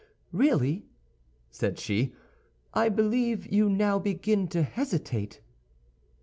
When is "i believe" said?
2.73-3.45